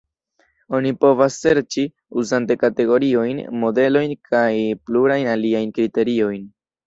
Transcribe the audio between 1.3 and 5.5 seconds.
serĉi, uzante kategoriojn, modelojn kaj plurajn